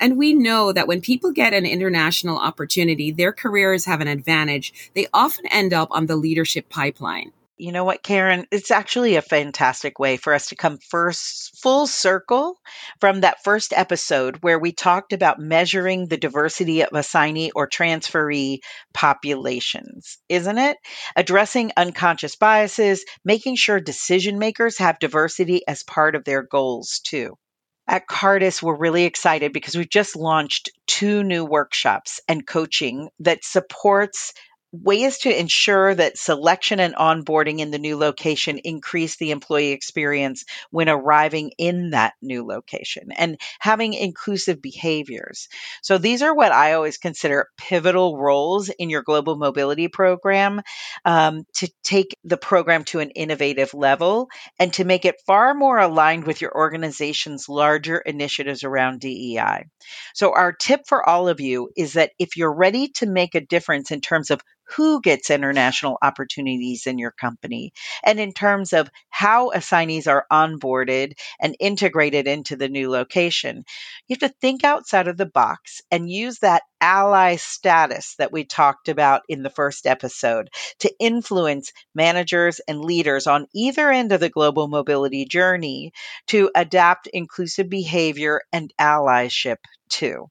And 0.00 0.16
we 0.16 0.32
know 0.32 0.72
that 0.72 0.88
when 0.88 1.00
people 1.00 1.32
get 1.32 1.52
an 1.52 1.66
international 1.66 2.38
opportunity, 2.38 3.10
their 3.10 3.32
careers 3.32 3.84
have 3.84 4.00
an 4.00 4.08
advantage. 4.08 4.90
They 4.94 5.06
often 5.12 5.46
end 5.46 5.72
up 5.72 5.88
on 5.90 6.06
the 6.06 6.16
leadership 6.16 6.68
pipeline. 6.68 7.32
You 7.58 7.72
know 7.72 7.84
what, 7.84 8.02
Karen? 8.02 8.46
It's 8.50 8.70
actually 8.70 9.16
a 9.16 9.22
fantastic 9.22 9.98
way 9.98 10.16
for 10.18 10.32
us 10.34 10.48
to 10.48 10.56
come 10.56 10.78
first 10.78 11.58
full 11.62 11.86
circle 11.86 12.58
from 13.00 13.20
that 13.20 13.42
first 13.44 13.72
episode 13.74 14.42
where 14.42 14.58
we 14.58 14.72
talked 14.72 15.12
about 15.14 15.38
measuring 15.38 16.06
the 16.06 16.16
diversity 16.18 16.82
of 16.82 16.92
assignee 16.92 17.50
or 17.54 17.68
transferee 17.68 18.58
populations, 18.94 20.18
isn't 20.28 20.58
it? 20.58 20.76
Addressing 21.14 21.72
unconscious 21.78 22.36
biases, 22.36 23.04
making 23.24 23.56
sure 23.56 23.80
decision 23.80 24.38
makers 24.38 24.78
have 24.78 24.98
diversity 24.98 25.62
as 25.66 25.82
part 25.82 26.14
of 26.14 26.24
their 26.24 26.42
goals 26.42 27.00
too. 27.04 27.36
At 27.88 28.06
Cartus, 28.06 28.62
we're 28.62 28.76
really 28.76 29.04
excited 29.04 29.52
because 29.52 29.76
we've 29.76 29.88
just 29.88 30.14
launched 30.16 30.70
two 30.86 31.22
new 31.22 31.44
workshops 31.44 32.20
and 32.28 32.46
coaching 32.46 33.08
that 33.20 33.44
supports 33.44 34.32
ways 34.72 35.18
to 35.18 35.38
ensure 35.40 35.94
that 35.94 36.18
selection 36.18 36.80
and 36.80 36.94
onboarding 36.94 37.60
in 37.60 37.70
the 37.70 37.78
new 37.78 37.96
location 37.96 38.58
increase 38.58 39.16
the 39.16 39.30
employee 39.30 39.70
experience 39.70 40.44
when 40.70 40.88
arriving 40.88 41.52
in 41.58 41.90
that 41.90 42.14
new 42.20 42.44
location 42.44 43.10
and 43.16 43.40
having 43.58 43.94
inclusive 43.94 44.60
behaviors. 44.60 45.48
So 45.82 45.98
these 45.98 46.22
are 46.22 46.34
what 46.34 46.52
I 46.52 46.72
always 46.72 46.98
consider 46.98 47.48
pivotal 47.56 48.18
roles 48.18 48.68
in 48.68 48.90
your 48.90 49.02
global 49.02 49.36
mobility 49.36 49.88
program 49.88 50.62
um, 51.04 51.44
to 51.54 51.70
take 51.82 52.16
the 52.24 52.36
program 52.36 52.84
to 52.84 53.00
an 53.00 53.10
innovative 53.10 53.72
level 53.72 54.28
and 54.58 54.72
to 54.74 54.84
make 54.84 55.04
it 55.04 55.22
far 55.26 55.54
more 55.54 55.78
aligned 55.78 56.24
with 56.24 56.40
your 56.40 56.54
organization's 56.54 57.48
larger 57.48 57.98
initiatives 57.98 58.64
around 58.64 59.00
DEI. 59.00 59.64
So 60.14 60.34
our 60.34 60.52
tip 60.52 60.82
for 60.86 61.08
all 61.08 61.28
of 61.28 61.40
you 61.40 61.70
is 61.76 61.94
that 61.94 62.10
if 62.18 62.36
you're 62.36 62.54
ready 62.54 62.88
to 62.96 63.06
make 63.06 63.34
a 63.34 63.40
difference 63.40 63.90
in 63.90 64.00
terms 64.00 64.30
of 64.30 64.40
who 64.76 65.00
gets 65.00 65.30
international 65.30 65.98
opportunities 66.02 66.86
in 66.86 66.98
your 66.98 67.12
company, 67.12 67.72
and 68.04 68.18
in 68.20 68.32
terms 68.32 68.72
of 68.72 68.90
how 69.10 69.50
assignees 69.50 70.06
are 70.06 70.26
onboarded 70.32 71.12
and 71.40 71.56
integrated 71.60 72.26
into 72.26 72.56
the 72.56 72.68
new 72.68 72.90
location. 72.90 73.64
You 74.08 74.16
have 74.20 74.30
to 74.30 74.36
think 74.40 74.64
outside 74.64 75.06
of 75.08 75.16
the 75.16 75.26
box 75.26 75.80
and 75.90 76.10
use 76.10 76.40
that 76.40 76.62
ally 76.80 77.36
status 77.36 78.14
that 78.18 78.32
we 78.32 78.44
talked 78.44 78.88
about 78.88 79.22
in 79.28 79.42
the 79.42 79.50
first 79.50 79.86
episode 79.86 80.50
to 80.80 80.92
influence 80.98 81.72
managers 81.94 82.60
and 82.66 82.80
leaders 82.84 83.26
on 83.26 83.46
either 83.54 83.90
end 83.90 84.12
of 84.12 84.20
the 84.20 84.28
global 84.28 84.68
mobility 84.68 85.24
journey 85.24 85.92
to 86.26 86.50
adapt 86.54 87.06
inclusive 87.08 87.68
behavior 87.68 88.42
and 88.52 88.72
allyship 88.80 89.58
too. 89.88 90.26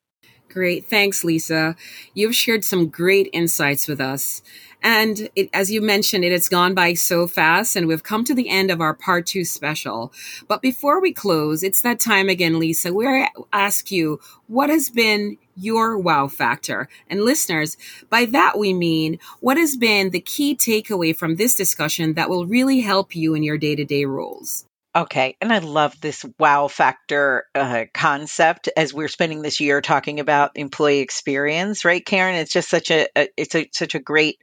Great. 0.56 0.86
Thanks, 0.86 1.26
Lisa. 1.26 1.76
You've 2.14 2.34
shared 2.34 2.64
some 2.64 2.88
great 2.88 3.30
insights 3.34 3.90
with 3.90 4.00
us. 4.00 4.42
And 4.82 5.28
it, 5.36 5.50
as 5.52 5.70
you 5.70 5.82
mentioned, 5.82 6.24
it 6.24 6.32
has 6.32 6.48
gone 6.48 6.74
by 6.74 6.94
so 6.94 7.28
fast, 7.28 7.76
and 7.76 7.88
we've 7.88 8.04
come 8.04 8.24
to 8.24 8.34
the 8.34 8.48
end 8.48 8.72
of 8.72 8.80
our 8.80 8.94
part 8.94 9.26
two 9.26 9.44
special. 9.44 10.14
But 10.48 10.62
before 10.62 11.02
we 11.02 11.12
close, 11.12 11.62
it's 11.62 11.82
that 11.82 12.00
time 12.00 12.30
again, 12.30 12.58
Lisa, 12.58 12.94
where 12.94 13.26
I 13.26 13.30
ask 13.52 13.92
you, 13.92 14.22
what 14.48 14.70
has 14.70 14.90
been 14.90 15.38
your 15.58 15.98
wow 15.98 16.30
factor? 16.30 16.88
And 17.10 17.26
listeners, 17.26 17.76
by 18.10 18.24
that 18.24 18.58
we 18.58 18.74
mean, 18.74 19.20
what 19.42 19.58
has 19.58 19.76
been 19.76 20.12
the 20.12 20.22
key 20.22 20.56
takeaway 20.56 21.14
from 21.14 21.36
this 21.36 21.54
discussion 21.54 22.14
that 22.14 22.30
will 22.30 22.46
really 22.46 22.80
help 22.80 23.14
you 23.14 23.36
in 23.36 23.44
your 23.44 23.58
day 23.58 23.76
to 23.76 23.84
day 23.84 24.06
roles? 24.06 24.66
Okay, 24.96 25.36
and 25.42 25.52
I 25.52 25.58
love 25.58 26.00
this 26.00 26.24
wow 26.40 26.70
factor 26.70 27.44
uh, 27.54 27.84
concept 27.94 28.70
as 28.78 28.94
we're 28.94 29.10
spending 29.10 29.42
this 29.42 29.60
year 29.60 29.82
talking 29.82 30.22
about 30.22 30.52
employee 30.56 31.00
experience, 31.00 31.84
right, 31.84 32.06
Karen? 32.06 32.36
It's 32.36 32.54
just 32.54 32.70
such 32.70 32.92
a, 32.92 33.08
a 33.14 33.28
it's 33.36 33.56
a, 33.56 33.70
such 33.74 33.94
a 33.96 34.00
great 34.00 34.38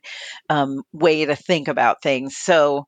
um, 0.51 0.83
way 0.93 1.25
to 1.25 1.37
think 1.37 1.69
about 1.69 2.03
things. 2.03 2.37
So 2.37 2.85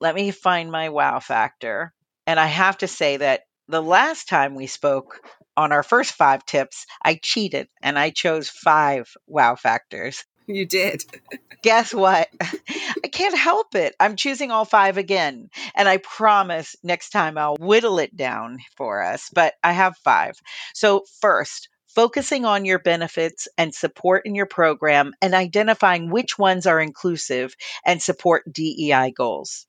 let 0.00 0.14
me 0.14 0.30
find 0.32 0.72
my 0.72 0.90
wow 0.90 1.20
factor, 1.20 1.94
and 2.26 2.40
I 2.40 2.46
have 2.46 2.78
to 2.78 2.88
say 2.88 3.18
that 3.18 3.42
the 3.68 3.82
last 3.82 4.28
time 4.28 4.54
we 4.54 4.66
spoke 4.68 5.20
on 5.56 5.72
our 5.72 5.82
first 5.84 6.12
five 6.14 6.44
tips, 6.46 6.86
I 7.04 7.20
cheated 7.22 7.68
and 7.82 7.98
I 7.98 8.10
chose 8.10 8.48
five 8.50 9.08
wow 9.26 9.56
factors. 9.56 10.24
You 10.46 10.66
did. 10.66 11.04
Guess 11.62 11.94
what? 11.94 12.28
I 12.40 13.08
can't 13.10 13.36
help 13.36 13.74
it. 13.74 13.94
I'm 13.98 14.16
choosing 14.16 14.50
all 14.50 14.66
five 14.66 14.98
again. 14.98 15.48
And 15.74 15.88
I 15.88 15.96
promise 15.96 16.76
next 16.82 17.10
time 17.10 17.38
I'll 17.38 17.56
whittle 17.56 17.98
it 17.98 18.14
down 18.14 18.58
for 18.76 19.02
us, 19.02 19.30
but 19.32 19.54
I 19.62 19.72
have 19.72 19.96
five. 20.04 20.34
So, 20.74 21.04
first, 21.20 21.68
focusing 21.94 22.44
on 22.44 22.64
your 22.64 22.78
benefits 22.78 23.48
and 23.56 23.74
support 23.74 24.26
in 24.26 24.34
your 24.34 24.46
program 24.46 25.14
and 25.22 25.34
identifying 25.34 26.10
which 26.10 26.38
ones 26.38 26.66
are 26.66 26.80
inclusive 26.80 27.54
and 27.86 28.02
support 28.02 28.44
DEI 28.52 29.12
goals. 29.16 29.66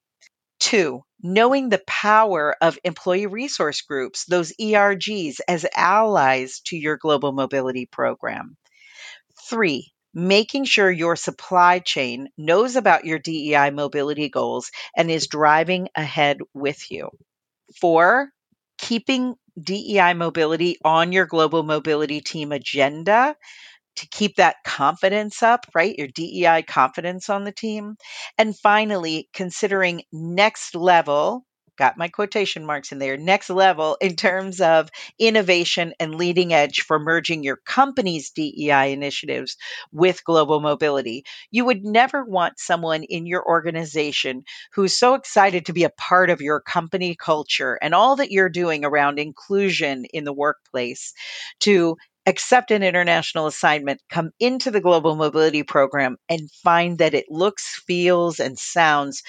Two, 0.60 1.04
knowing 1.22 1.70
the 1.70 1.84
power 1.86 2.56
of 2.62 2.80
employee 2.84 3.28
resource 3.28 3.82
groups, 3.82 4.26
those 4.26 4.54
ERGs, 4.60 5.40
as 5.48 5.66
allies 5.76 6.62
to 6.66 6.78
your 6.78 6.98
global 6.98 7.32
mobility 7.32 7.86
program. 7.86 8.58
Three, 9.50 9.94
making 10.16 10.64
sure 10.66 10.90
your 10.90 11.18
supply 11.18 11.80
chain 11.80 12.30
knows 12.38 12.78
about 12.78 13.06
your 13.06 13.20
DEI 13.20 13.70
mobility 13.70 14.30
goals 14.30 14.72
and 14.96 15.12
is 15.12 15.28
driving 15.28 15.90
ahead 15.96 16.40
with 16.54 16.90
you. 16.90 17.10
Four, 17.82 18.30
keeping 18.78 19.36
DEI 19.62 20.14
mobility 20.14 20.78
on 20.84 21.12
your 21.12 21.26
global 21.26 21.64
mobility 21.64 22.22
team 22.22 22.52
agenda 22.54 23.36
to 23.98 24.08
keep 24.10 24.38
that 24.38 24.58
confidence 24.66 25.44
up, 25.44 25.66
right? 25.74 25.98
Your 25.98 26.08
DEI 26.08 26.64
confidence 26.64 27.30
on 27.30 27.44
the 27.44 27.52
team. 27.52 27.96
And 28.38 28.58
finally, 28.58 29.30
considering 29.34 30.04
next 30.12 30.76
level 30.76 31.46
got 31.78 31.98
my 31.98 32.08
quotation 32.08 32.66
marks 32.66 32.92
in 32.92 33.00
there, 33.00 33.18
next 33.18 33.50
level 33.50 33.98
in 34.02 34.16
terms 34.16 34.62
of 34.62 34.90
innovation 35.20 35.94
and 36.00 36.16
leading 36.16 36.54
edge 36.54 36.82
for 36.82 37.00
merging 37.00 37.44
your 37.44 37.58
company's 37.66 38.32
DEI 38.32 38.92
initiatives 38.92 39.58
with 39.92 40.24
global 40.24 40.60
mobility. 40.60 41.24
You 41.52 41.66
would 41.66 41.84
never 41.84 42.24
want 42.24 42.60
someone 42.60 43.04
in 43.04 43.26
your 43.26 43.46
organization 43.46 44.44
who's 44.74 44.98
so 44.98 45.16
excited 45.16 45.66
to 45.66 45.74
be 45.74 45.84
a 45.84 45.90
part 45.90 46.30
of 46.30 46.42
your 46.42 46.62
company 46.62 47.16
culture 47.16 47.78
and 47.82 47.94
all 47.94 48.16
that 48.18 48.32
you're 48.32 48.50
doing 48.50 48.86
around 48.86 49.20
inclusion 49.20 50.06
in 50.06 50.24
the 50.24 50.34
workplace 50.34 51.14
to 51.62 51.98
accept 52.26 52.72
an 52.72 52.84
international 52.84 53.48
assignment, 53.48 54.02
come 54.10 54.32
into 54.40 54.72
the 54.72 54.82
global 54.82 55.16
mobility 55.16 55.64
program 55.64 56.18
and 56.28 56.50
find 56.64 56.98
that 56.98 57.14
it 57.14 57.26
looks, 57.30 57.82
feels, 57.86 58.40
and 58.40 58.58
sounds 58.58 59.22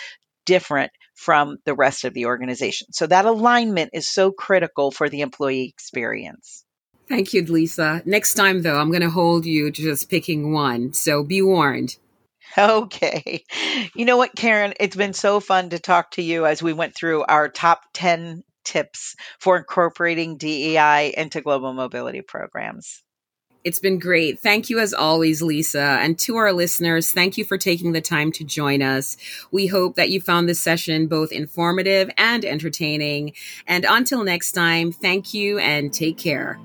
different 0.47 0.91
from 1.17 1.57
the 1.65 1.75
rest 1.75 2.05
of 2.05 2.15
the 2.15 2.27
organization. 2.27 2.93
So 2.93 3.07
that 3.07 3.25
alignment 3.25 3.91
is 3.93 4.07
so 4.07 4.31
critical 4.31 4.91
for 4.91 5.09
the 5.09 5.23
employee 5.23 5.65
experience. 5.65 6.65
Thank 7.09 7.33
you, 7.35 7.43
Lisa. 7.43 8.03
Next 8.05 8.35
time, 8.35 8.63
though, 8.63 8.79
I'm 8.79 8.91
going 8.91 9.03
to 9.03 9.11
hold 9.11 9.47
you 9.47 9.71
to 9.71 9.83
just 9.83 10.11
picking 10.11 10.53
one. 10.53 10.93
So 10.93 11.25
be 11.25 11.43
warned. 11.43 11.97
Okay. 12.59 13.45
You 13.95 14.05
know 14.05 14.17
what, 14.17 14.35
Karen? 14.35 14.75
It's 14.81 14.97
been 14.97 15.13
so 15.13 15.41
fun 15.41 15.71
to 15.71 15.79
talk 15.79 16.13
to 16.13 16.23
you 16.23 16.47
as 16.47 16.63
we 16.63 16.73
went 16.73 16.95
through 16.95 17.25
our 17.25 17.49
top 17.49 17.83
10 17.95 18.45
tips 18.65 19.15
for 19.39 19.59
incorporating 19.59 20.37
DEI 20.37 21.13
into 21.17 21.41
global 21.41 21.73
mobility 21.73 22.23
programs. 22.23 23.03
It's 23.67 23.81
been 23.81 23.99
great. 23.99 24.39
Thank 24.39 24.71
you 24.71 24.79
as 24.79 24.95
always, 24.95 25.43
Lisa. 25.43 25.81
And 25.81 26.17
to 26.21 26.37
our 26.37 26.53
listeners, 26.53 27.11
thank 27.11 27.37
you 27.37 27.45
for 27.45 27.59
taking 27.59 27.91
the 27.91 28.01
time 28.01 28.31
to 28.31 28.45
join 28.45 28.81
us. 28.81 29.17
We 29.51 29.67
hope 29.67 29.97
that 29.97 30.09
you 30.09 30.21
found 30.21 30.49
this 30.49 30.61
session 30.61 31.09
both 31.09 31.33
informative 31.33 32.09
and 32.17 32.45
entertaining. 32.45 33.33
And 33.67 33.85
until 33.89 34.23
next 34.23 34.53
time, 34.53 34.93
thank 34.93 35.35
you 35.35 35.59
and 35.59 35.93
take 35.93 36.17
care. 36.17 36.61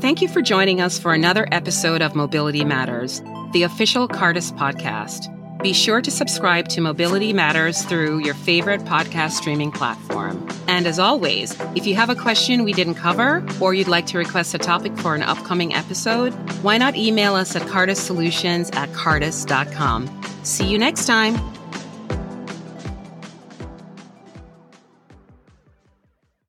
Thank 0.00 0.22
you 0.22 0.28
for 0.28 0.40
joining 0.40 0.80
us 0.80 0.98
for 0.98 1.12
another 1.12 1.46
episode 1.52 2.00
of 2.00 2.14
Mobility 2.14 2.64
Matters, 2.64 3.20
the 3.52 3.64
official 3.64 4.08
Cartus 4.08 4.50
podcast. 4.50 5.30
Be 5.64 5.72
sure 5.72 6.02
to 6.02 6.10
subscribe 6.10 6.68
to 6.68 6.82
Mobility 6.82 7.32
Matters 7.32 7.84
through 7.84 8.18
your 8.18 8.34
favorite 8.34 8.82
podcast 8.82 9.30
streaming 9.30 9.72
platform. 9.72 10.46
And 10.68 10.86
as 10.86 10.98
always, 10.98 11.58
if 11.74 11.86
you 11.86 11.94
have 11.94 12.10
a 12.10 12.14
question 12.14 12.64
we 12.64 12.74
didn't 12.74 12.96
cover 12.96 13.42
or 13.62 13.72
you'd 13.72 13.88
like 13.88 14.04
to 14.08 14.18
request 14.18 14.52
a 14.52 14.58
topic 14.58 14.94
for 14.98 15.14
an 15.14 15.22
upcoming 15.22 15.72
episode, 15.72 16.34
why 16.62 16.76
not 16.76 16.96
email 16.96 17.34
us 17.34 17.56
at 17.56 17.66
cartussolutions 17.66 18.68
at 18.72 18.92
cartus.com. 18.92 20.22
See 20.42 20.68
you 20.68 20.76
next 20.76 21.06
time. 21.06 21.53